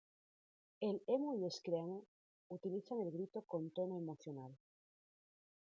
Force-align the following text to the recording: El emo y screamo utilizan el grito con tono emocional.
El 0.79 1.03
emo 1.05 1.35
y 1.35 1.51
screamo 1.51 2.07
utilizan 2.49 3.01
el 3.01 3.11
grito 3.11 3.41
con 3.43 3.69
tono 3.69 3.99
emocional. 3.99 4.57